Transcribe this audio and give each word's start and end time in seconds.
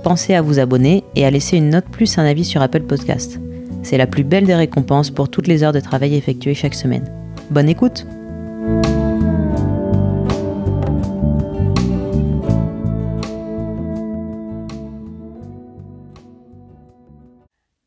pensez 0.00 0.34
à 0.34 0.42
vous 0.42 0.58
abonner 0.58 1.04
et 1.14 1.24
à 1.24 1.30
laisser 1.30 1.56
une 1.56 1.70
note 1.70 1.86
plus 1.86 2.18
un 2.18 2.24
avis 2.24 2.44
sur 2.44 2.62
Apple 2.62 2.82
Podcast. 2.82 3.38
C'est 3.82 3.98
la 3.98 4.06
plus 4.06 4.24
belle 4.24 4.46
des 4.46 4.54
récompenses 4.54 5.10
pour 5.10 5.28
toutes 5.28 5.46
les 5.46 5.62
heures 5.62 5.72
de 5.72 5.80
travail 5.80 6.14
effectuées 6.14 6.54
chaque 6.54 6.74
semaine. 6.74 7.12
Bonne 7.50 7.68
écoute 7.68 8.06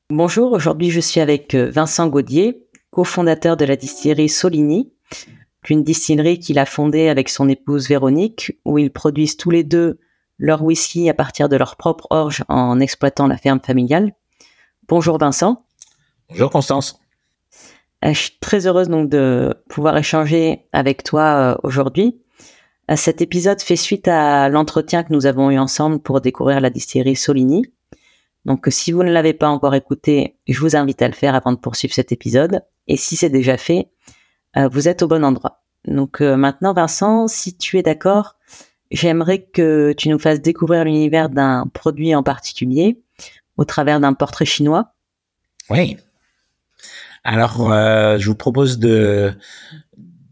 Bonjour, 0.10 0.52
aujourd'hui 0.52 0.92
je 0.92 1.00
suis 1.00 1.20
avec 1.20 1.56
euh, 1.56 1.72
Vincent 1.72 2.08
Gaudier, 2.08 2.68
cofondateur 2.92 3.58
de 3.58 3.66
la 3.66 3.76
distillerie 3.76 4.30
Soligny, 4.30 4.94
une 5.70 5.84
distillerie 5.84 6.40
qu'il 6.40 6.60
a 6.60 6.66
fondée 6.66 7.10
avec 7.10 7.30
son 7.30 7.50
épouse 7.50 7.88
Véronique, 7.88 8.60
où 8.64 8.78
ils 8.78 8.92
produisent 8.92 9.38
tous 9.38 9.50
les 9.50 9.64
deux 9.64 10.00
leur 10.40 10.64
whisky 10.64 11.10
à 11.10 11.14
partir 11.14 11.50
de 11.50 11.56
leur 11.56 11.76
propre 11.76 12.08
orge 12.10 12.44
en 12.50 12.80
exploitant 12.80 13.28
la 13.28 13.38
ferme 13.38 13.60
familiale. 13.60 14.14
Bonjour 14.88 15.18
Vincent. 15.18 15.66
Bonjour 16.30 16.50
Constance. 16.50 17.00
Euh, 18.04 18.14
je 18.14 18.20
suis 18.20 18.38
très 18.40 18.68
heureuse 18.68 18.90
donc 18.90 19.10
de 19.10 19.54
pouvoir 19.70 19.98
échanger 19.98 20.68
avec 20.74 21.04
toi 21.04 21.22
euh, 21.22 21.56
aujourd'hui. 21.64 22.20
Euh, 22.92 22.96
cet 22.96 23.22
épisode 23.22 23.62
fait 23.62 23.76
suite 23.76 24.08
à 24.08 24.50
l'entretien 24.50 25.04
que 25.04 25.14
nous 25.14 25.26
avons 25.26 25.50
eu 25.52 25.58
ensemble 25.58 26.00
pour 26.00 26.20
découvrir 26.20 26.60
la 26.60 26.70
distillerie 26.70 27.16
Soligny. 27.16 27.66
Donc 28.46 28.68
si 28.70 28.92
vous 28.92 29.04
ne 29.04 29.12
l'avez 29.12 29.34
pas 29.34 29.48
encore 29.48 29.74
écouté, 29.74 30.38
je 30.48 30.60
vous 30.60 30.76
invite 30.76 31.02
à 31.02 31.08
le 31.08 31.14
faire 31.14 31.34
avant 31.34 31.54
de 31.54 31.58
poursuivre 31.58 31.94
cet 31.94 32.12
épisode. 32.12 32.62
Et 32.88 32.98
si 32.98 33.16
c'est 33.16 33.30
déjà 33.30 33.56
fait, 33.56 33.90
vous 34.54 34.90
êtes 34.90 35.02
au 35.02 35.08
bon 35.08 35.24
endroit. 35.24 35.64
Donc 35.86 36.20
maintenant 36.20 36.74
Vincent, 36.74 37.30
si 37.30 37.58
tu 37.58 37.78
es 37.78 37.84
d'accord, 37.84 38.36
j'aimerais 38.94 39.42
que 39.42 39.94
tu 39.98 40.10
nous 40.10 40.20
fasses 40.20 40.42
découvrir 40.42 40.86
l'univers 40.86 41.30
d'un 41.30 41.68
produit 41.74 42.16
en 42.16 42.24
particulier 42.24 43.02
au 43.58 43.66
travers 43.66 44.00
d'un 44.00 44.14
portrait 44.14 44.46
chinois. 44.46 44.94
Oui. 45.70 45.98
Alors, 47.24 47.72
euh, 47.72 48.18
je 48.18 48.28
vous 48.28 48.36
propose 48.36 48.80
de 48.80 49.34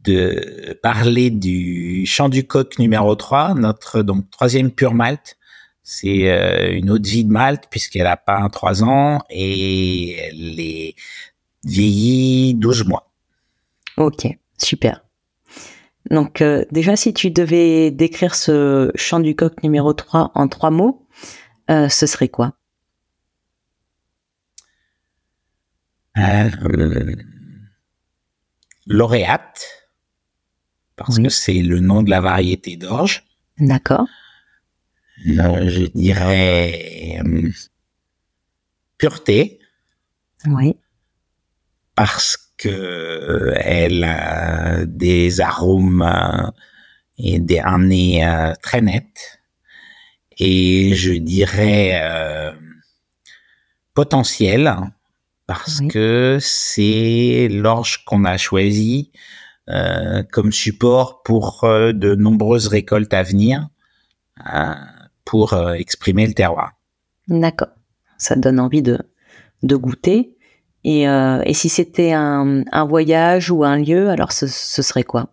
de 0.03 0.79
parler 0.81 1.29
du 1.29 2.05
Chant 2.07 2.27
du 2.27 2.47
Coq 2.47 2.79
numéro 2.79 3.13
3, 3.15 3.53
notre 3.53 4.01
donc 4.01 4.29
troisième 4.31 4.71
pure 4.71 4.95
malt. 4.95 5.37
C'est 5.83 6.31
euh, 6.31 6.71
une 6.71 6.97
de 6.97 7.07
vie 7.07 7.23
de 7.23 7.31
malt 7.31 7.67
puisqu'elle 7.69 8.07
a 8.07 8.17
pas 8.17 8.47
3 8.49 8.83
ans 8.83 9.19
et 9.29 10.13
elle 10.13 10.59
est 10.59 10.95
vieillie 11.63 12.55
12 12.55 12.85
mois. 12.85 13.11
Ok, 13.97 14.27
super. 14.57 15.03
Donc 16.11 16.41
euh, 16.41 16.65
déjà, 16.71 16.97
si 16.97 17.13
tu 17.13 17.31
devais 17.31 17.89
décrire 17.89 18.35
ce 18.35 18.91
chant 18.95 19.21
du 19.21 19.33
coq 19.33 19.63
numéro 19.63 19.93
3 19.93 20.33
en 20.35 20.49
trois 20.49 20.69
mots, 20.69 21.07
euh, 21.69 21.87
ce 21.87 22.05
serait 22.05 22.27
quoi? 22.27 22.53
Euh, 26.17 26.49
Lauréate, 28.85 29.65
parce 30.97 31.17
que 31.17 31.29
c'est 31.29 31.61
le 31.61 31.79
nom 31.79 32.03
de 32.03 32.09
la 32.09 32.19
variété 32.19 32.75
d'orge. 32.75 33.25
D'accord. 33.57 34.07
je 35.25 35.87
dirais 35.97 37.21
pureté. 38.97 39.59
Oui. 40.45 40.75
Parce 41.95 42.35
que 42.35 42.50
elle 42.65 44.03
a 44.03 44.85
des 44.85 45.41
arômes 45.41 46.01
euh, 46.01 46.49
et 47.17 47.39
des 47.39 47.59
un 47.59 47.79
nez 47.79 48.25
euh, 48.25 48.53
très 48.61 48.81
net 48.81 49.39
et 50.37 50.93
je 50.95 51.13
dirais 51.13 52.01
euh, 52.03 52.51
potentiel 53.93 54.73
parce 55.47 55.81
que 55.89 56.37
c'est 56.39 57.49
l'orge 57.51 58.05
qu'on 58.05 58.23
a 58.23 58.37
choisi 58.37 59.11
comme 60.31 60.51
support 60.51 61.23
pour 61.23 61.63
de 61.63 62.15
nombreuses 62.15 62.67
récoltes 62.67 63.13
à 63.13 63.23
venir 63.23 63.67
pour 65.25 65.53
exprimer 65.73 66.25
le 66.25 66.33
terroir. 66.33 66.71
D'accord. 67.27 67.69
Ça 68.17 68.35
donne 68.35 68.61
envie 68.61 68.81
de, 68.81 68.99
de 69.63 69.75
goûter. 69.75 70.37
Et, 70.83 71.07
euh, 71.07 71.41
et 71.45 71.53
si 71.53 71.69
c'était 71.69 72.13
un, 72.13 72.63
un, 72.71 72.85
voyage 72.85 73.51
ou 73.51 73.63
un 73.63 73.77
lieu, 73.77 74.09
alors 74.09 74.31
ce, 74.31 74.47
ce 74.47 74.81
serait 74.81 75.03
quoi? 75.03 75.29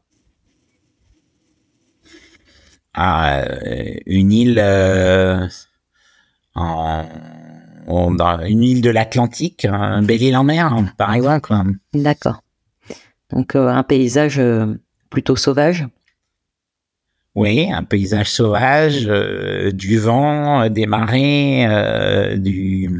Ah, 2.94 3.44
Une 4.06 4.32
île 4.32 4.58
euh, 4.58 5.46
en, 6.54 7.04
dans 7.88 8.40
une 8.44 8.62
île 8.62 8.82
de 8.82 8.90
l'Atlantique, 8.90 9.64
un 9.64 10.02
belle 10.02 10.22
île 10.22 10.36
en 10.36 10.44
mer, 10.44 10.74
par 10.96 11.14
exemple. 11.14 11.52
D'accord. 11.94 12.42
Donc 13.30 13.54
euh, 13.54 13.68
un 13.68 13.82
paysage 13.82 14.38
euh, 14.38 14.66
plutôt 15.10 15.36
sauvage. 15.36 15.86
Oui, 17.34 17.70
un 17.70 17.84
paysage 17.84 18.30
sauvage, 18.30 19.06
euh, 19.06 19.70
du 19.70 19.98
vent, 19.98 20.68
des 20.68 20.86
marées, 20.86 21.66
du 22.38 22.90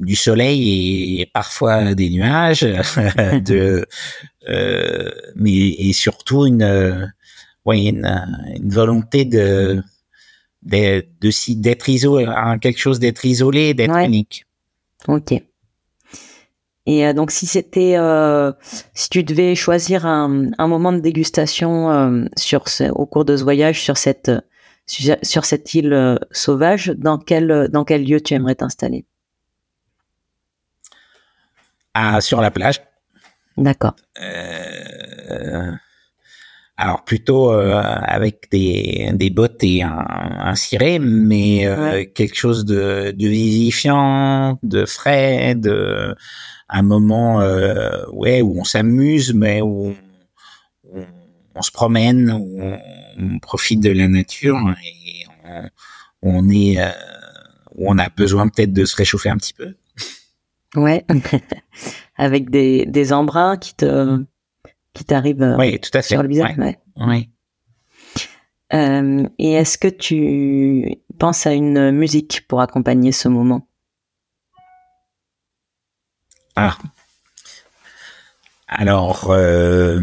du 0.00 0.16
soleil 0.16 1.20
et 1.20 1.26
parfois 1.26 1.94
des 1.94 2.10
nuages, 2.10 2.60
de, 3.44 3.86
euh, 4.48 5.10
mais 5.36 5.50
et 5.50 5.92
surtout 5.92 6.46
une, 6.46 7.12
ouais, 7.64 7.84
une, 7.86 8.06
une 8.56 8.70
volonté 8.70 9.24
de 9.24 9.82
de 10.62 11.04
d'être 11.54 11.88
isolé, 11.88 12.26
quelque 12.60 12.78
chose 12.78 12.98
d'être 12.98 13.24
isolé, 13.24 13.74
d'être 13.74 13.96
unique. 13.96 14.44
Ok. 15.06 15.40
Et 16.86 17.06
euh, 17.06 17.12
donc 17.12 17.30
si 17.30 17.46
c'était, 17.46 17.96
euh, 17.98 18.50
si 18.94 19.10
tu 19.10 19.22
devais 19.22 19.54
choisir 19.54 20.06
un, 20.06 20.50
un 20.56 20.68
moment 20.68 20.92
de 20.92 21.00
dégustation 21.00 21.90
euh, 21.90 22.24
sur 22.36 22.68
ce, 22.68 22.84
au 22.84 23.04
cours 23.04 23.26
de 23.26 23.36
ce 23.36 23.42
voyage 23.42 23.82
sur 23.82 23.98
cette 23.98 24.30
sur 24.86 25.44
cette 25.44 25.74
île 25.74 25.92
euh, 25.92 26.16
sauvage, 26.30 26.94
dans 26.96 27.18
quel 27.18 27.68
dans 27.70 27.84
quel 27.84 28.06
lieu 28.06 28.22
tu 28.22 28.32
aimerais 28.32 28.54
t'installer? 28.54 29.04
Sur 32.20 32.40
la 32.40 32.50
plage. 32.50 32.80
D'accord. 33.58 33.96
Euh, 34.20 35.72
alors 36.76 37.04
plutôt 37.04 37.52
euh, 37.52 37.80
avec 37.82 38.48
des, 38.52 39.10
des 39.14 39.30
bottes 39.30 39.64
et 39.64 39.82
un, 39.82 40.06
un 40.08 40.54
ciré, 40.54 41.00
mais 41.00 41.66
euh, 41.66 42.04
quelque 42.14 42.36
chose 42.36 42.64
de, 42.64 43.12
de 43.16 43.28
vivifiant, 43.28 44.60
de 44.62 44.84
frais, 44.84 45.56
de 45.56 46.14
un 46.68 46.82
moment 46.82 47.38
ouais 48.12 48.42
où 48.42 48.60
on 48.60 48.64
s'amuse, 48.64 49.34
mais 49.34 49.60
où 49.62 49.94
on, 51.54 51.62
se 51.62 51.72
promène, 51.72 52.30
où 52.30 52.62
on, 52.62 53.38
profite 53.40 53.80
de 53.80 53.90
la 53.90 54.06
nature 54.06 54.58
et 54.84 55.24
on, 56.22 56.44
on 56.44 56.50
est 56.50 56.78
où 57.74 57.90
on 57.90 57.98
a 57.98 58.08
besoin 58.10 58.48
peut-être 58.48 58.72
de 58.72 58.84
se 58.84 58.94
réchauffer 58.94 59.30
un 59.30 59.38
petit 59.38 59.54
peu. 59.54 59.74
Ouais, 60.76 61.04
avec 62.16 62.50
des, 62.50 62.84
des 62.86 63.12
embruns 63.12 63.56
qui 63.56 63.74
te 63.74 64.22
qui 64.92 65.04
t'arrivent 65.04 65.42
euh, 65.42 65.56
oui, 65.56 65.78
tout 65.80 65.90
à 65.94 66.02
fait. 66.02 66.14
sur 66.14 66.22
le 66.22 66.28
visage. 66.28 66.56
Ouais. 66.58 66.78
Oui. 66.96 67.30
Euh, 68.74 69.26
et 69.38 69.52
est-ce 69.52 69.78
que 69.78 69.88
tu 69.88 70.96
penses 71.18 71.46
à 71.46 71.52
une 71.52 71.90
musique 71.92 72.46
pour 72.48 72.60
accompagner 72.60 73.12
ce 73.12 73.28
moment? 73.28 73.66
Ah. 76.56 76.76
Alors, 78.66 79.30
euh, 79.30 80.02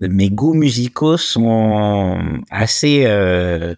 mes 0.00 0.30
goûts 0.30 0.54
musicaux 0.54 1.16
sont 1.16 2.40
assez 2.50 3.04
euh, 3.06 3.74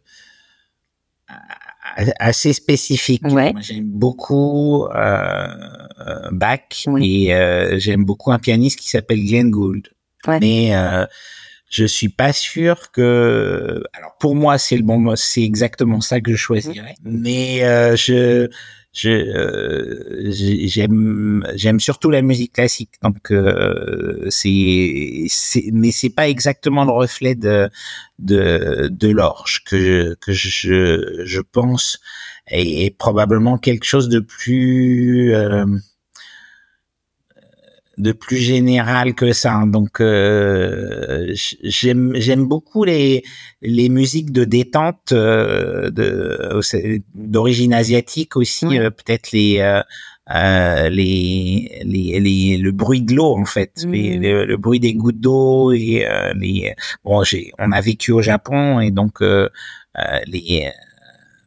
assez 2.19 2.53
spécifique. 2.53 3.25
Ouais. 3.25 3.53
J'aime 3.61 3.91
beaucoup 3.91 4.87
euh, 4.87 5.49
Bach 6.31 6.87
et 7.01 7.35
euh, 7.35 7.79
j'aime 7.79 8.05
beaucoup 8.05 8.33
un 8.33 8.39
pianiste 8.39 8.79
qui 8.79 8.89
s'appelle 8.89 9.25
Glenn 9.25 9.51
Gould. 9.51 9.89
Ouais. 10.27 10.39
Mais 10.41 10.75
euh, 10.75 11.07
je 11.71 11.85
suis 11.85 12.09
pas 12.09 12.33
sûr 12.33 12.91
que. 12.91 13.83
Alors 13.93 14.17
pour 14.19 14.35
moi, 14.35 14.59
c'est 14.59 14.77
le 14.77 14.83
bon, 14.83 15.15
c'est 15.17 15.43
exactement 15.43 16.01
ça 16.01 16.21
que 16.21 16.33
je 16.33 16.37
choisirais. 16.37 16.95
Mais 17.05 17.63
euh, 17.65 17.97
je 17.97 18.49
je 18.93 19.11
euh, 19.11 20.31
j'aime 20.67 21.47
j'aime 21.55 21.81
surtout 21.81 22.11
la 22.11 22.23
musique 22.23 22.55
classique. 22.55 22.91
Donc 23.03 23.31
euh, 23.31 24.27
c'est 24.31 25.27
c'est 25.29 25.65
mais 25.73 25.93
c'est 25.93 26.11
pas 26.11 26.29
exactement 26.29 26.85
le 26.85 26.91
reflet 26.93 27.35
de 27.35 27.71
de 28.19 28.89
de 28.91 29.09
l'orge 29.09 29.63
que 29.65 30.15
que 30.21 30.33
je 30.33 31.23
je 31.25 31.41
pense. 31.41 32.01
Est, 32.53 32.97
probablement 32.99 33.59
quelque 33.59 33.85
chose 33.85 34.09
de 34.09 34.19
plus 34.19 35.33
euh, 35.35 35.65
de 38.01 38.13
plus 38.13 38.39
général 38.39 39.15
que 39.15 39.33
ça. 39.33 39.55
Hein. 39.55 39.67
Donc 39.67 40.01
euh, 40.01 41.33
j'aime 41.63 42.13
j'aime 42.15 42.47
beaucoup 42.47 42.85
les 42.85 43.23
les 43.63 43.89
musiques 43.89 44.33
de 44.33 44.45
détente 44.45 45.13
euh, 45.13 45.91
de 45.91 46.63
d'origine 47.15 47.75
asiatique 47.75 48.37
aussi 48.37 48.79
euh, 48.79 48.91
peut-être 48.91 49.33
les 49.33 49.61
euh, 49.61 50.89
les, 50.91 51.83
les, 51.85 52.21
les, 52.21 52.57
le 52.57 52.71
bruit 52.71 53.03
de 53.03 53.15
l'eau 53.15 53.37
en 53.37 53.45
fait, 53.45 53.85
mmh. 53.85 53.93
le, 54.23 54.57
bruit 54.57 54.79
des 54.79 54.95
gouttes 54.95 55.19
d'eau 55.19 55.73
et 55.73 56.07
les 56.37 56.73
bon 57.05 57.25
j'ai 57.25 57.51
on 57.59 57.73
a 57.73 57.81
vécu 57.81 58.13
au 58.13 58.23
Japon 58.23 58.79
et 58.79 58.93
donc 58.93 59.21
les 60.27 60.71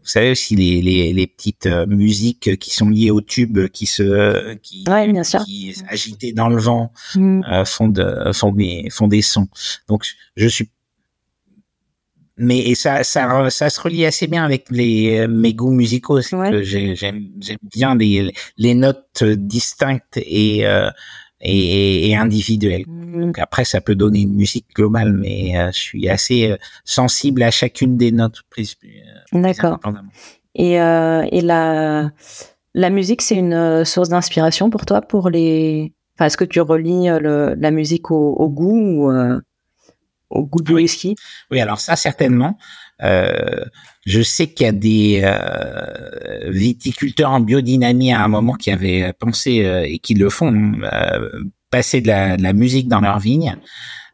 vous 0.04 0.10
savez 0.10 0.32
aussi 0.32 0.56
les, 0.56 0.82
les, 0.82 1.14
les 1.14 1.28
petites 1.28 1.66
euh, 1.66 1.86
musiques 1.88 2.58
qui 2.60 2.72
sont 2.72 2.90
liées 2.90 3.10
au 3.10 3.22
tube 3.22 3.68
qui 3.70 3.86
se 3.86 4.54
qui, 4.56 4.84
bien 4.84 5.24
sûr. 5.24 5.44
qui 5.46 5.76
agitées 5.88 6.34
dans 6.34 6.50
le 6.50 6.60
vent 6.60 6.92
mm. 7.16 7.42
euh, 7.50 7.66
font 7.66 7.88
de 7.88 8.32
font 8.34 8.52
des 8.52 8.90
font 8.92 9.08
des 9.08 9.22
sons. 9.22 9.48
Donc 9.88 10.06
je 10.36 10.48
suis 10.48 10.70
mais 12.36 12.60
et 12.60 12.76
ça 12.76 13.04
ça 13.04 13.50
ça 13.50 13.70
se 13.70 13.80
relie 13.80 14.06
assez 14.06 14.28
bien 14.28 14.44
avec 14.44 14.66
les 14.72 15.28
mes 15.28 15.54
goûts 15.54 15.72
musicaux 15.72 16.20
ouais. 16.20 16.64
j'aime 16.64 16.96
j'aime 16.96 17.58
bien 17.74 17.96
les 17.96 18.34
les 18.58 18.74
notes 18.74 19.24
distinctes 19.24 20.18
et 20.18 20.66
euh, 20.66 20.90
et, 21.44 22.10
et 22.10 22.16
individuelles. 22.16 22.86
Mm. 22.88 23.22
Donc 23.22 23.40
après, 23.40 23.66
ça 23.66 23.80
peut 23.80 23.96
donner 23.96 24.22
une 24.22 24.34
musique 24.34 24.66
globale, 24.76 25.14
mais 25.14 25.58
euh, 25.58 25.68
je 25.72 25.80
suis 25.80 26.10
assez 26.10 26.52
euh, 26.52 26.58
sensible 26.84 27.44
à 27.44 27.52
chacune 27.52 27.96
des 27.98 28.12
notes 28.12 28.42
prises. 28.50 28.76
D'accord. 29.32 29.80
Et, 30.56 30.82
euh, 30.82 31.24
et 31.32 31.42
la, 31.42 32.12
la 32.74 32.90
musique, 32.90 33.22
c'est 33.22 33.36
une 33.36 33.54
euh, 33.54 33.86
source 33.86 34.10
d'inspiration 34.10 34.70
pour 34.70 34.86
toi 34.86 35.02
pour 35.02 35.30
les. 35.30 35.94
Enfin, 36.16 36.26
est-ce 36.26 36.38
que 36.38 36.46
tu 36.46 36.62
relis 36.62 37.10
euh, 37.10 37.20
le, 37.20 37.56
la 37.56 37.72
musique 37.72 38.12
au, 38.12 38.34
au 38.34 38.50
goût 38.50 38.80
ou 38.80 39.12
euh, 39.12 39.40
au 40.30 40.44
goût 40.46 40.62
du 40.62 40.74
whisky? 40.74 41.16
Oui, 41.52 41.60
alors 41.60 41.80
ça 41.80 41.96
certainement. 41.96 42.58
Euh, 43.04 43.66
je 44.06 44.22
sais 44.22 44.48
qu'il 44.48 44.66
y 44.66 44.70
a 44.70 44.74
des 44.74 45.22
euh, 45.24 46.50
viticulteurs 46.50 47.32
en 47.32 47.40
biodynamie 47.40 48.14
à 48.14 48.24
un 48.24 48.28
moment 48.28 48.54
qui 48.54 48.72
avaient 48.72 49.14
pensé 49.14 49.86
et 49.86 50.00
qui 50.00 50.14
le 50.14 50.30
font 50.30 50.74
passer 51.70 52.02
de 52.02 52.08
la, 52.08 52.38
de 52.38 52.44
la, 52.44 52.54
musique 52.54 52.88
dans 52.88 53.02
leur 53.02 53.20
vigne. 53.20 53.56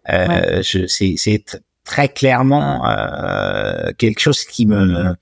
Ouais. 0.08 0.62
C'est 0.64 1.62
très 1.90 2.08
clairement 2.08 2.88
euh, 2.88 3.92
quelque 3.98 4.20
chose 4.20 4.46
qui 4.46 4.68
me 4.68 5.16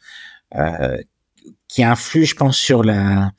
euh, 0.56 0.98
qui 1.70 1.84
influe, 1.84 2.26
je 2.26 2.36
pense, 2.36 2.58
sur 2.58 2.84
la 2.84 3.32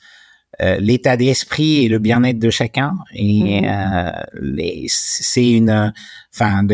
euh, 0.63 0.79
l'état 0.81 1.17
d'esprit 1.19 1.85
et 1.85 1.89
le 1.89 1.99
bien-être 1.99 2.39
de 2.39 2.51
chacun. 2.51 2.95
Et 3.13 3.61
mm-hmm. 3.63 4.87
c'est 4.89 5.51
une, 5.51 5.93
enfin, 6.35 6.67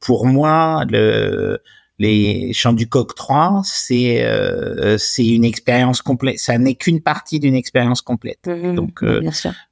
pour 0.00 0.26
moi, 0.26 0.84
le 0.88 1.58
les 1.98 2.52
Chants 2.52 2.74
du 2.74 2.88
Coq 2.88 3.14
3, 3.14 3.62
c'est 3.64 4.22
euh, 4.22 4.98
c'est 4.98 5.26
une 5.26 5.44
expérience 5.44 6.02
complète. 6.02 6.38
Ça 6.38 6.58
n'est 6.58 6.74
qu'une 6.74 7.00
partie 7.00 7.40
d'une 7.40 7.54
expérience 7.54 8.02
complète. 8.02 8.46
Mmh, 8.46 8.74
Donc 8.74 9.02
euh, 9.02 9.22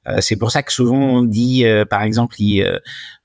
euh, 0.07 0.17
c'est 0.21 0.35
pour 0.35 0.49
ça 0.49 0.63
que 0.63 0.73
souvent 0.73 0.97
on 0.97 1.21
dit, 1.21 1.65
euh, 1.65 1.85
par 1.85 2.01
exemple, 2.01 2.35
il, 2.39 2.65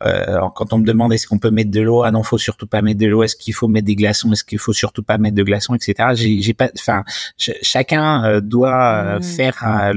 quand 0.00 0.72
on 0.72 0.78
me 0.78 0.84
demande 0.84 1.12
est-ce 1.14 1.26
qu'on 1.26 1.38
peut 1.38 1.50
mettre 1.50 1.70
de 1.70 1.80
l'eau, 1.80 2.02
ah 2.02 2.10
non, 2.10 2.22
faut 2.22 2.38
surtout 2.38 2.66
pas 2.66 2.82
mettre 2.82 3.00
de 3.00 3.06
l'eau. 3.06 3.22
Est-ce 3.22 3.36
qu'il 3.36 3.54
faut 3.54 3.68
mettre 3.68 3.86
des 3.86 3.96
glaçons 3.96 4.32
Est-ce 4.32 4.44
qu'il 4.44 4.58
faut 4.58 4.74
surtout 4.74 5.02
pas 5.02 5.16
mettre 5.16 5.36
de 5.36 5.42
glaçons, 5.42 5.74
etc. 5.74 6.10
J'ai 6.14 6.54
pas, 6.54 6.68
enfin, 6.76 7.04
chacun 7.38 8.40
doit 8.40 9.18
mmh. 9.18 9.22
faire 9.22 9.92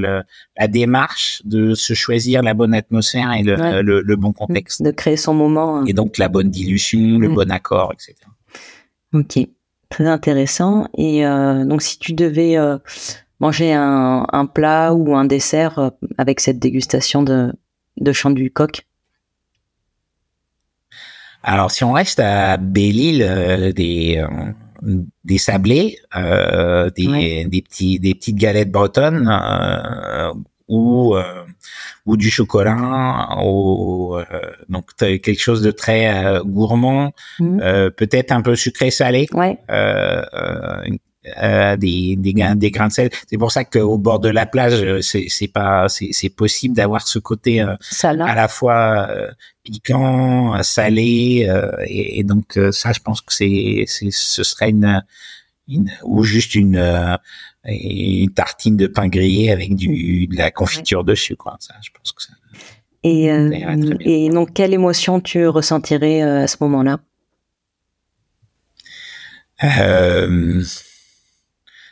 la 0.56 0.68
démarche 0.68 1.42
de 1.44 1.74
se 1.74 1.92
choisir 1.92 2.42
la 2.42 2.54
bonne 2.54 2.74
atmosphère 2.74 3.32
et 3.32 3.42
le, 3.42 3.82
le, 3.82 4.16
bon 4.16 4.32
contexte, 4.32 4.82
de 4.82 4.90
créer 4.90 5.16
son 5.16 5.34
moment. 5.34 5.78
Hein. 5.78 5.84
Et 5.86 5.92
donc 5.92 6.16
la 6.16 6.28
bonne 6.28 6.50
dilution, 6.50 7.18
le 7.18 7.28
mmh. 7.28 7.34
bon 7.34 7.50
accord, 7.50 7.92
etc. 7.92 8.14
Ok, 9.14 9.38
très 9.88 10.06
intéressant. 10.06 10.88
Et 10.98 11.24
euh, 11.24 11.64
donc, 11.64 11.82
si 11.82 11.98
tu 12.00 12.12
devais 12.14 12.58
euh, 12.58 12.78
manger 13.38 13.72
un, 13.72 14.26
un, 14.32 14.46
plat 14.46 14.92
ou 14.92 15.14
un 15.14 15.24
dessert 15.24 15.78
euh, 15.78 15.90
avec 16.18 16.40
cette 16.40 16.58
dégustation 16.58 17.22
de, 17.22 17.52
de 17.96 18.12
champ 18.12 18.30
du 18.30 18.50
coq? 18.50 18.84
Alors, 21.44 21.70
si 21.70 21.84
on 21.84 21.92
reste 21.92 22.18
à 22.18 22.56
Belle-Île, 22.56 23.72
des 23.76 24.24
des 25.24 25.38
sablés, 25.38 25.98
des, 26.14 27.46
des 27.46 27.62
petits 27.62 27.98
des 28.00 28.14
petites 28.14 28.36
galettes 28.36 28.70
bretonnes 28.70 29.28
ou 30.68 31.16
ou 32.06 32.16
du 32.16 32.30
chocolat 32.30 33.28
ou 33.42 34.16
euh, 34.16 34.24
donc 34.68 34.94
quelque 34.96 35.40
chose 35.40 35.62
de 35.62 35.70
très 35.70 36.24
euh, 36.24 36.42
gourmand, 36.42 37.12
mmh. 37.38 37.60
euh, 37.60 37.90
peut-être 37.90 38.32
un 38.32 38.42
peu 38.42 38.56
sucré 38.56 38.90
salé. 38.90 39.26
Ouais. 39.32 39.58
des, 41.78 42.16
des, 42.16 42.34
des 42.56 42.70
grains 42.70 42.88
de 42.88 42.92
sel. 42.92 43.10
C'est 43.30 43.38
pour 43.38 43.50
ça 43.50 43.64
qu'au 43.64 43.96
bord 43.96 44.20
de 44.20 44.28
la 44.28 44.44
plage, 44.44 45.00
c'est, 45.00 45.48
pas, 45.48 45.88
c'est, 45.88 46.10
c'est 46.12 46.28
possible 46.28 46.76
d'avoir 46.76 47.08
ce 47.08 47.18
côté 47.18 47.60
à 47.60 47.78
la 48.34 48.46
fois 48.46 49.08
piquant, 49.62 50.62
salé, 50.62 51.48
et, 51.86 52.18
et, 52.18 52.24
donc 52.24 52.58
ça, 52.72 52.92
je 52.92 53.00
pense 53.00 53.22
que 53.22 53.32
c'est, 53.32 53.84
c'est, 53.86 54.10
ce 54.10 54.42
serait 54.42 54.68
une 54.68 55.02
ou 56.04 56.22
juste 56.24 56.54
une 56.54 57.18
et 57.66 58.22
une 58.22 58.30
tartine 58.30 58.76
de 58.76 58.86
pain 58.86 59.08
grillé 59.08 59.50
avec 59.50 59.74
du 59.74 60.26
de 60.26 60.36
la 60.36 60.50
confiture 60.50 61.04
dessus 61.04 61.36
quoi. 61.36 61.56
Ça 61.60 61.74
je 61.82 61.90
pense 61.90 62.12
que 62.12 62.22
ça 62.22 62.32
et 63.02 63.30
euh, 63.30 63.94
et 64.00 64.28
donc 64.30 64.52
quelle 64.54 64.74
émotion 64.74 65.20
tu 65.20 65.46
ressentirais 65.46 66.22
euh, 66.22 66.44
à 66.44 66.46
ce 66.46 66.56
moment-là? 66.60 67.00
Euh, 69.62 70.62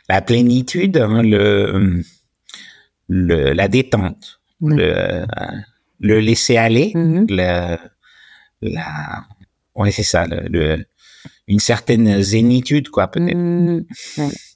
la 0.09 0.21
plénitude 0.21 0.97
hein, 0.97 1.23
le, 1.23 2.03
le 3.07 3.53
la 3.53 3.67
détente 3.67 4.41
le 4.61 5.25
le 5.99 6.19
laisser 6.19 6.57
aller 6.57 6.91
mm-hmm. 6.93 7.25
le, 7.29 7.77
la 8.61 9.23
ouais 9.75 9.91
c'est 9.91 10.03
ça 10.03 10.25
le 10.27 10.85
une 11.47 11.59
certaine 11.59 12.21
zénitude, 12.21 12.89
quoi, 12.89 13.07
peut-être. 13.07 13.37
Mmh, 13.37 13.85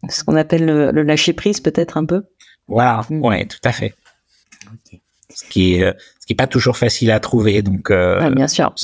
Ce 0.10 0.24
qu'on 0.24 0.36
appelle 0.36 0.66
le, 0.66 1.04
lâcher 1.04 1.34
prise, 1.34 1.60
peut-être 1.60 1.98
un 1.98 2.06
peu. 2.06 2.24
Voilà, 2.68 3.06
mmh. 3.10 3.22
ouais, 3.22 3.46
tout 3.46 3.60
à 3.64 3.72
fait. 3.72 3.94
Ce 5.30 5.44
qui 5.50 5.76
est, 5.76 5.84
euh, 5.84 5.94
ce 6.20 6.26
qui 6.26 6.34
est 6.34 6.38
pas 6.38 6.48
toujours 6.48 6.78
facile 6.78 7.12
à 7.12 7.20
trouver, 7.20 7.62
donc. 7.62 7.92
Euh, 7.92 8.30
bien 8.32 8.48
sûr. 8.48 8.74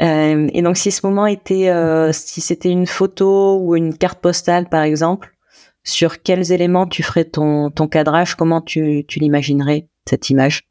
euh, 0.00 0.48
et 0.52 0.62
donc, 0.62 0.76
si 0.76 0.90
ce 0.92 1.04
moment 1.04 1.26
était, 1.26 1.68
euh, 1.68 2.12
si 2.12 2.40
c'était 2.40 2.70
une 2.70 2.86
photo 2.86 3.58
ou 3.60 3.76
une 3.76 3.96
carte 3.96 4.20
postale, 4.20 4.68
par 4.68 4.82
exemple, 4.82 5.34
sur 5.82 6.22
quels 6.22 6.52
éléments 6.52 6.86
tu 6.86 7.02
ferais 7.02 7.24
ton, 7.24 7.70
ton 7.70 7.88
cadrage? 7.88 8.36
Comment 8.36 8.60
tu, 8.60 9.04
tu 9.06 9.18
l'imaginerais 9.18 9.88
cette 10.08 10.30
image? 10.30 10.68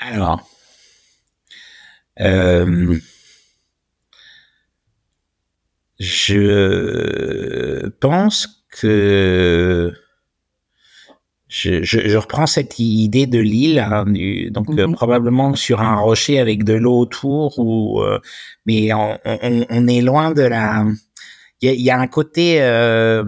Alors, 0.00 0.48
euh, 2.20 2.98
je 5.98 7.88
pense 8.00 8.64
que 8.70 9.92
je, 11.48 11.82
je, 11.82 12.06
je, 12.06 12.16
reprends 12.16 12.46
cette 12.46 12.78
idée 12.78 13.26
de 13.26 13.38
l'île, 13.38 13.78
hein, 13.78 14.04
donc 14.50 14.68
euh, 14.70 14.86
mhm. 14.86 14.94
probablement 14.94 15.54
sur 15.54 15.80
un 15.80 15.96
rocher 15.96 16.38
avec 16.38 16.62
de 16.62 16.74
l'eau 16.74 16.98
autour, 16.98 17.58
ou 17.58 18.02
euh, 18.02 18.20
mais 18.66 18.92
on, 18.92 19.18
on, 19.24 19.66
on, 19.70 19.86
est 19.88 20.02
loin 20.02 20.32
de 20.32 20.42
la. 20.42 20.84
Il 21.62 21.68
y 21.68 21.72
a, 21.72 21.74
y 21.74 21.90
a, 21.90 21.98
un 21.98 22.06
côté 22.06 22.62
euh, 22.62 23.24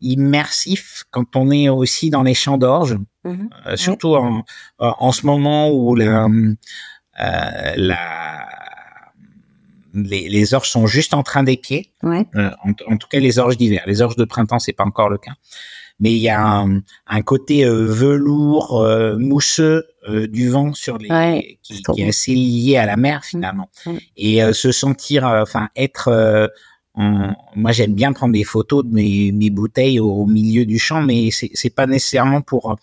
immersif 0.00 1.04
quand 1.10 1.34
on 1.34 1.50
est 1.50 1.68
aussi 1.68 2.08
dans 2.08 2.22
les 2.22 2.34
champs 2.34 2.56
d'orge, 2.56 2.96
mhm. 3.24 3.48
surtout 3.74 4.14
en, 4.14 4.44
en 4.78 5.12
ce 5.12 5.26
moment 5.26 5.70
où 5.70 5.96
la 5.96 6.28
la, 7.18 8.46
les, 9.94 10.28
les, 10.28 10.54
orges 10.54 10.68
sont 10.68 10.86
juste 10.86 11.14
en 11.14 11.22
train 11.22 11.42
d'épier. 11.42 11.90
Ouais. 12.02 12.26
Euh, 12.36 12.50
en, 12.64 12.92
en, 12.92 12.96
tout 12.96 13.08
cas, 13.08 13.18
les 13.18 13.38
orges 13.38 13.56
d'hiver. 13.56 13.82
Les 13.86 14.02
orges 14.02 14.16
de 14.16 14.24
printemps, 14.24 14.58
c'est 14.58 14.72
pas 14.72 14.84
encore 14.84 15.08
le 15.08 15.18
cas. 15.18 15.32
mais 15.98 16.12
il 16.12 16.18
y 16.18 16.28
a 16.28 16.40
un, 16.40 16.82
un 17.06 17.22
côté 17.22 17.64
velours 17.64 18.86
mousseux 19.18 19.86
du 20.08 20.50
vent 20.50 20.72
sur 20.74 20.98
les 20.98 21.58
qui, 21.62 21.82
qui, 21.82 22.02
est 22.02 22.08
assez 22.08 22.34
lié 22.34 22.76
à 22.76 22.86
la 22.86 22.96
mer 22.96 23.24
finalement 23.24 23.70
et 24.16 24.40
se 24.52 24.70
sentir 24.70 25.24
enfin 25.24 25.68
être 25.74 26.50
moi, 26.96 27.72
j'aime 27.72 27.94
bien 27.94 28.12
prendre 28.12 28.32
des 28.32 28.44
photos 28.44 28.84
de 28.84 28.92
mes, 28.92 29.30
mes 29.32 29.50
bouteilles 29.50 30.00
au, 30.00 30.24
milieu 30.26 30.64
du 30.64 30.78
champ, 30.78 31.02
mais 31.02 31.30
c'est 31.30 31.74
pas 31.74 31.86
nécessairement 31.86 32.40
pour 32.40 32.76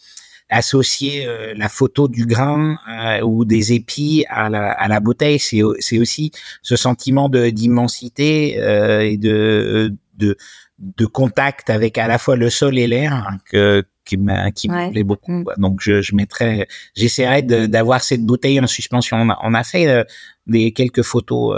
associer 0.50 1.26
euh, 1.26 1.54
la 1.56 1.70
photo 1.70 2.08
du 2.08 2.26
grain 2.26 2.78
euh, 2.90 3.22
ou 3.22 3.46
des 3.46 3.74
épis 3.74 4.26
à 4.30 4.50
la, 4.50 4.72
à 4.72 4.88
la 4.88 5.00
bouteille, 5.00 5.40
c'est 5.40 5.62
c'est 5.80 6.00
aussi 6.00 6.32
ce 6.62 6.76
sentiment 6.76 7.30
de 7.30 7.50
d'immensité 7.50 8.60
euh, 8.60 9.02
et 9.02 9.18
de, 9.18 9.94
de 10.18 10.38
de 10.80 11.06
contact 11.06 11.70
avec 11.70 11.98
à 11.98 12.08
la 12.08 12.18
fois 12.18 12.36
le 12.36 12.50
sol 12.50 12.78
et 12.78 12.88
l'air 12.88 13.14
hein, 13.14 13.38
que 13.50 13.84
qui 14.06 14.18
m'a 14.18 14.52
qui 14.52 14.70
me 14.70 14.92
plaît 14.92 15.04
beaucoup. 15.04 15.32
Mm. 15.32 15.46
Donc 15.58 15.80
je, 15.82 16.02
je 16.02 16.16
mettrais, 16.16 16.68
j'essaierai 16.96 17.42
d'avoir 17.42 18.02
cette 18.02 18.26
bouteille 18.26 18.60
en 18.60 18.68
suspension. 18.68 19.18
On 19.18 19.30
a, 19.30 19.40
on 19.44 19.54
a 19.54 19.64
fait 19.64 20.06
des 20.46 20.74
quelques 20.74 21.04
photos 21.04 21.56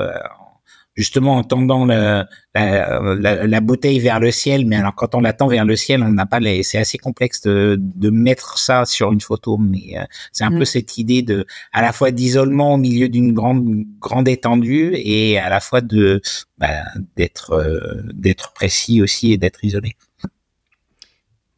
justement 0.95 1.35
en 1.35 1.43
tendant 1.43 1.85
la, 1.85 2.27
la, 2.53 3.61
bouteille 3.61 3.99
vers 3.99 4.19
le 4.19 4.31
ciel, 4.31 4.65
mais 4.65 4.77
alors 4.77 4.95
quand 4.95 5.13
on 5.13 5.19
l'attend 5.19 5.47
vers 5.47 5.65
le 5.65 5.75
ciel, 5.75 6.01
on 6.03 6.11
n'a 6.11 6.25
pas 6.25 6.39
les, 6.39 6.63
c'est 6.63 6.77
assez 6.77 6.97
complexe 6.97 7.41
de, 7.41 7.77
de 7.79 8.09
mettre 8.09 8.57
ça 8.57 8.85
sur 8.85 9.11
une 9.11 9.21
photo, 9.21 9.57
mais 9.57 9.97
euh, 9.97 10.03
c'est 10.31 10.45
un 10.45 10.51
peu 10.51 10.61
mm. 10.61 10.65
cette 10.65 10.97
idée 10.97 11.21
de, 11.21 11.45
à 11.73 11.81
la 11.81 11.91
fois 11.91 12.11
d'isolement 12.11 12.73
au 12.73 12.77
milieu 12.77 13.09
d'une 13.09 13.33
grande 13.33 13.83
grande 13.99 14.27
étendue 14.27 14.91
et 14.95 15.37
à 15.37 15.49
la 15.49 15.59
fois 15.59 15.81
de 15.81 16.21
bah, 16.57 16.83
d'être 17.17 17.51
euh, 17.51 18.01
d'être 18.13 18.53
précis 18.53 19.01
aussi 19.01 19.33
et 19.33 19.37
d'être 19.37 19.63
isolé. 19.63 19.95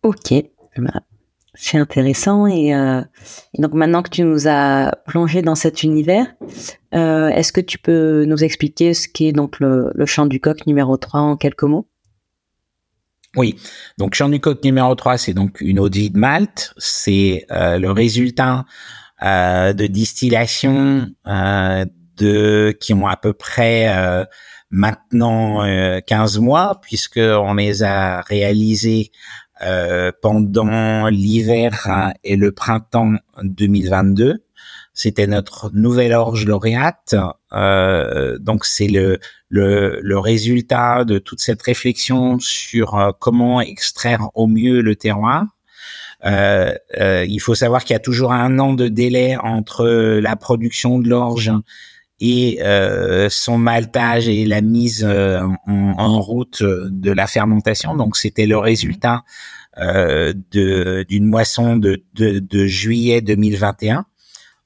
Ok, 0.03 0.33
bah, 0.77 1.01
c'est 1.57 1.77
intéressant 1.77 2.45
euh, 2.45 3.01
et, 3.01 3.61
donc 3.61 3.73
maintenant 3.73 4.03
que 4.03 4.09
tu 4.09 4.23
nous 4.23 4.47
as 4.47 4.95
plongé 5.07 5.41
dans 5.41 5.55
cet 5.55 5.83
univers, 5.83 6.27
euh, 6.93 7.29
est-ce 7.29 7.51
que 7.51 7.61
tu 7.61 7.79
peux 7.79 8.25
nous 8.25 8.43
expliquer 8.43 8.93
ce 8.93 9.07
qu'est 9.07 9.31
donc 9.31 9.59
le, 9.59 9.91
chant 10.05 10.27
du 10.27 10.39
coq 10.39 10.65
numéro 10.67 10.97
3 10.97 11.19
en 11.19 11.37
quelques 11.37 11.63
mots? 11.63 11.87
Oui, 13.35 13.59
donc 13.97 14.13
chant 14.13 14.29
du 14.29 14.39
coq 14.39 14.63
numéro 14.63 14.93
3, 14.95 15.17
c'est 15.17 15.33
donc 15.33 15.59
une 15.61 15.79
eau 15.79 15.89
de 15.89 16.17
Malte, 16.17 16.73
c'est 16.77 17.45
euh, 17.51 17.77
le 17.77 17.91
résultat 17.91 18.65
de 19.19 19.87
distillation 19.87 21.07
de 21.25 22.77
qui 22.79 22.93
ont 22.93 23.07
à 23.07 23.17
peu 23.17 23.33
près 23.33 23.91
maintenant 24.69 25.65
15 26.05 26.37
mois 26.37 26.79
puisque 26.83 27.17
on 27.17 27.55
les 27.55 27.81
a 27.81 28.21
réalisés 28.21 29.11
euh, 29.61 30.11
pendant 30.21 31.07
l'hiver 31.07 32.13
et 32.23 32.35
le 32.35 32.51
printemps 32.51 33.13
2022. 33.43 34.43
C'était 34.93 35.27
notre 35.27 35.69
nouvelle 35.73 36.13
orge 36.13 36.45
lauréate. 36.45 37.15
Euh, 37.53 38.37
donc 38.39 38.65
c'est 38.65 38.87
le, 38.87 39.19
le, 39.49 39.99
le, 40.01 40.19
résultat 40.19 41.05
de 41.05 41.19
toute 41.19 41.39
cette 41.39 41.61
réflexion 41.61 42.39
sur 42.39 42.95
euh, 42.95 43.11
comment 43.19 43.61
extraire 43.61 44.29
au 44.33 44.47
mieux 44.47 44.81
le 44.81 44.95
terroir. 44.95 45.45
Euh, 46.25 46.73
euh, 46.99 47.25
il 47.27 47.39
faut 47.39 47.55
savoir 47.55 47.83
qu'il 47.83 47.93
y 47.93 47.97
a 47.97 47.99
toujours 47.99 48.33
un 48.33 48.57
an 48.59 48.73
de 48.73 48.87
délai 48.87 49.37
entre 49.37 49.85
la 50.19 50.35
production 50.35 50.99
de 50.99 51.09
l'orge 51.09 51.51
et 52.19 52.59
euh, 52.61 53.29
son 53.29 53.57
maltage 53.57 54.27
et 54.27 54.45
la 54.45 54.61
mise 54.61 55.05
euh, 55.07 55.41
en, 55.67 56.19
route 56.19 56.63
de 56.63 57.11
la 57.11 57.27
fermentation. 57.27 57.95
Donc 57.95 58.17
c'était 58.17 58.47
le 58.47 58.57
résultat 58.57 59.23
euh, 59.79 60.33
d'une 60.53 61.25
moisson 61.25 61.77
de, 61.77 62.03
de, 62.15 62.39
de, 62.39 62.65
juillet 62.65 63.21
2021. 63.21 64.05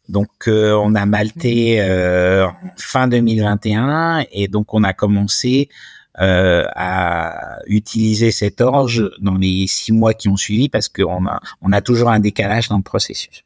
Donc 0.08 0.30
euh, 0.48 0.74
on 0.74 0.96
a 0.96 1.06
malté 1.06 1.82
euh, 1.82 2.48
fin 2.78 3.08
2021 3.08 4.26
et 4.32 4.48
donc 4.48 4.74
on 4.74 4.84
a 4.84 4.94
commencé 4.94 5.70
à 6.16 7.60
utiliser 7.68 8.32
cette 8.32 8.62
orge 8.62 9.10
dans 9.20 9.36
les 9.36 9.66
six 9.68 9.92
mois 9.92 10.14
qui 10.14 10.28
ont 10.30 10.38
suivi 10.38 10.70
parce 10.70 10.90
qu'on 10.90 11.26
a 11.26 11.40
on 11.62 11.72
a 11.72 11.82
toujours 11.82 12.10
un 12.10 12.20
décalage 12.20 12.68
dans 12.70 12.78
le 12.78 12.84
processus. 12.84 13.44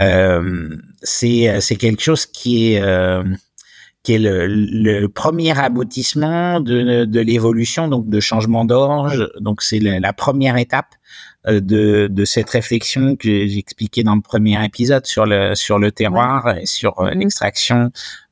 Euh, 0.00 0.76
c'est 1.02 1.60
c'est 1.60 1.76
quelque 1.76 2.02
chose 2.02 2.26
qui 2.26 2.72
est 2.72 2.82
euh, 2.82 3.24
qui 4.02 4.14
est 4.14 4.18
le, 4.18 4.46
le, 4.46 5.08
premier 5.08 5.58
aboutissement 5.58 6.60
de, 6.60 7.04
de 7.06 7.20
l'évolution, 7.20 7.88
donc 7.88 8.08
de 8.08 8.20
changement 8.20 8.64
d'orge. 8.64 9.28
Donc 9.40 9.62
c'est 9.62 9.80
la, 9.80 9.98
la, 9.98 10.12
première 10.12 10.56
étape 10.58 10.94
euh, 10.94 11.35
de, 11.46 12.08
de 12.10 12.24
cette 12.24 12.50
réflexion 12.50 13.16
que 13.16 13.46
j'expliquais 13.46 14.02
dans 14.02 14.14
le 14.14 14.20
premier 14.20 14.64
épisode 14.64 15.06
sur 15.06 15.26
le 15.26 15.54
sur 15.54 15.78
le 15.78 15.92
terroir 15.92 16.56
et 16.58 16.66
sur 16.66 17.02
mhm. 17.02 17.20
l'extraction 17.20 17.90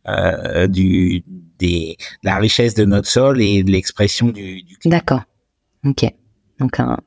euh, 0.09 0.67
du 0.67 1.25
des 1.59 1.97
de 2.23 2.29
la 2.29 2.37
richesse 2.37 2.75
de 2.75 2.85
notre 2.85 3.09
sol 3.09 3.41
et 3.41 3.63
de 3.63 3.71
l'expression 3.71 4.29
du, 4.29 4.63
du 4.63 4.77
D'accord. 4.85 5.23
Ok. 5.85 6.05
Donc 6.59 6.81
un 6.81 6.99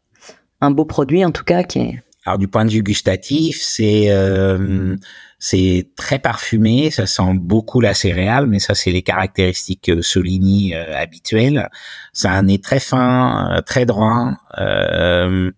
un 0.62 0.72
beau 0.72 0.86
produit 0.86 1.24
en 1.26 1.32
tout 1.32 1.44
cas 1.44 1.64
qui 1.64 1.80
est 1.80 2.04
alors 2.28 2.38
du 2.38 2.50
point 2.50 2.66
de 2.66 2.72
vue 2.72 2.84
gustatif, 2.84 3.62
c'est 3.62 4.12
euh, 4.12 4.98
c'est 5.40 5.92
très 5.96 6.20
parfumé, 6.20 6.92
ça 6.92 7.08
sent 7.08 7.36
beaucoup 7.36 7.80
la 7.80 7.94
céréale, 7.94 8.48
mais 8.48 8.60
ça 8.60 8.76
c'est 8.76 8.92
les 8.92 9.02
caractéristiques 9.02 9.88
euh, 9.88 10.02
Soligny 10.02 10.76
euh, 10.76 10.94
habituelles. 10.98 11.70
Ça 12.12 12.32
a 12.32 12.34
un 12.34 12.44
nez 12.44 12.60
très 12.60 12.82
fin, 12.82 13.56
euh, 13.56 13.62
très 13.62 13.86
droit. 13.86 14.34
Euh, 14.58 15.52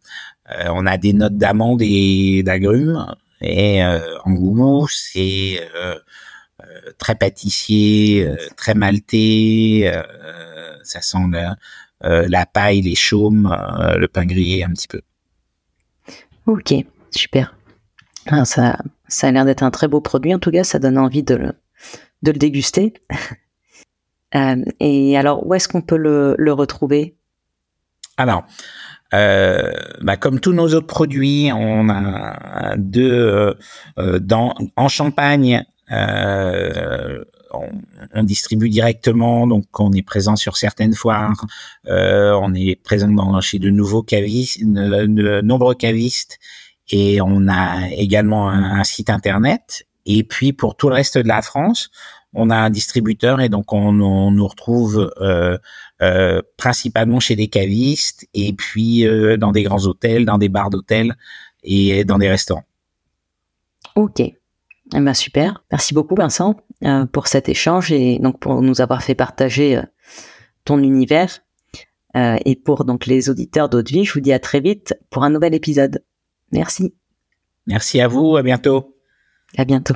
on 0.68 0.86
a 0.86 0.98
des 0.98 1.14
notes 1.14 1.38
d'amande 1.38 1.82
et 1.82 2.44
d'agrumes, 2.44 3.06
et 3.42 3.84
en 3.84 4.32
goût 4.32 4.88
c'est 4.90 5.62
très 6.98 7.16
pâtissier, 7.16 8.28
très 8.58 8.74
maltais. 8.74 9.92
ça 10.84 11.02
sent 11.02 11.18
la, 11.32 11.56
la 12.02 12.46
paille, 12.46 12.82
les 12.82 12.96
chaumes, 12.96 13.56
le 13.98 14.08
pain 14.08 14.26
grillé 14.26 14.64
un 14.64 14.72
petit 14.72 14.88
peu. 14.88 15.02
Ok, 16.46 16.74
super. 17.12 17.56
Ah, 18.26 18.46
ça, 18.46 18.78
ça 19.08 19.28
a 19.28 19.32
l'air 19.32 19.46
d'être 19.46 19.64
un 19.64 19.72
très 19.72 19.88
beau 19.88 20.02
produit. 20.02 20.34
En 20.34 20.40
tout 20.40 20.52
cas, 20.52 20.64
ça 20.64 20.80
donne 20.80 20.98
envie 20.98 21.24
de 21.24 21.36
le, 21.36 21.54
de 22.24 22.32
le 22.32 22.38
déguster. 22.38 22.94
euh, 24.36 24.64
et 24.80 25.18
alors, 25.18 25.46
où 25.46 25.54
est-ce 25.54 25.68
qu'on 25.68 25.82
peut 25.82 25.98
le, 25.98 26.36
le 26.38 26.54
retrouver? 26.54 27.16
Alors, 28.18 28.46
euh, 29.14 29.72
bah, 30.02 30.18
comme 30.18 30.40
tous 30.40 30.54
nos 30.54 30.74
autres 30.74 30.88
produits, 30.88 31.50
on 31.54 31.90
a 31.90 32.76
deux 32.78 33.12
euh, 33.12 33.54
euh 33.98 34.20
dans 34.20 34.56
en 34.76 34.88
Champagne. 34.88 35.64
Euh, 35.92 37.24
on, 37.52 37.70
on, 38.14 38.24
distribue 38.24 38.70
directement, 38.70 39.48
donc 39.48 39.66
on 39.80 39.92
est 39.94 40.04
présent 40.04 40.36
sur 40.36 40.56
certaines 40.56 40.94
foires, 40.94 41.46
euh, 41.88 42.34
on 42.40 42.54
est 42.54 42.76
présent 42.76 43.08
dans, 43.08 43.42
chez 43.42 43.58
de 43.58 43.72
nouveaux 43.72 44.04
cavistes, 44.04 44.60
de, 44.62 45.42
nombreux 45.42 45.74
cavistes, 45.74 46.38
et 46.92 47.22
on 47.22 47.48
a 47.48 47.90
également 47.90 48.50
un, 48.50 48.84
site 48.84 49.10
internet. 49.10 49.88
Et 50.06 50.24
puis 50.24 50.54
pour 50.54 50.76
tout 50.76 50.90
le 50.90 50.96
reste 50.96 51.18
de 51.18 51.28
la 51.28 51.42
France, 51.42 51.90
on 52.34 52.50
a 52.50 52.56
un 52.56 52.70
distributeur 52.70 53.42
et 53.42 53.50
donc 53.50 53.74
on, 53.74 54.00
on 54.00 54.32
nous 54.32 54.48
retrouve 54.48 55.12
euh, 55.20 55.58
euh, 56.02 56.42
principalement 56.58 57.20
chez 57.20 57.36
des 57.36 57.48
cavistes 57.48 58.28
et 58.34 58.54
puis 58.54 59.08
euh, 59.08 59.38
dans 59.38 59.52
des 59.52 59.64
grands 59.64 59.86
hôtels, 59.86 60.26
dans 60.26 60.38
des 60.38 60.50
bars 60.50 60.70
d'hôtels 60.70 61.16
et 61.64 62.04
dans 62.06 62.18
des 62.18 62.30
restaurants. 62.30 62.66
Ok, 63.96 64.20
eh 64.20 64.34
ben 64.94 65.14
super. 65.14 65.64
Merci 65.72 65.94
beaucoup 65.94 66.16
Vincent. 66.16 66.56
Pour 67.12 67.28
cet 67.28 67.50
échange 67.50 67.92
et 67.92 68.20
donc 68.20 68.40
pour 68.40 68.62
nous 68.62 68.80
avoir 68.80 69.04
fait 69.04 69.16
partager 69.16 69.82
ton 70.64 70.82
univers. 70.82 71.40
Et 72.16 72.56
pour 72.56 72.86
donc 72.86 73.06
les 73.06 73.30
auditeurs 73.30 73.68
d'Haute 73.68 73.90
Vie, 73.90 74.06
je 74.06 74.14
vous 74.14 74.22
dis 74.22 74.32
à 74.32 74.40
très 74.40 74.62
vite 74.62 74.96
pour 75.10 75.24
un 75.26 75.30
nouvel 75.30 75.54
épisode. 75.54 76.02
Merci. 76.54 76.94
Merci 77.68 78.00
à 78.00 78.08
vous, 78.08 78.38
à 78.38 78.44
bientôt. 78.44 78.96
À 79.58 79.66
bientôt. 79.66 79.96